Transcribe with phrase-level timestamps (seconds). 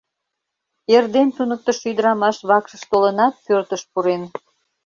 [0.95, 4.23] Эрден туныктышо ӱдырамаш вакшыш толынат, пӧртыш пурен.